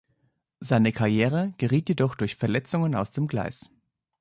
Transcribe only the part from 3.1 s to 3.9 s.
dem Gleis.